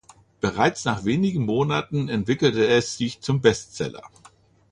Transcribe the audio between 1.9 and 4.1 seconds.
entwickelte es sich zum Bestseller.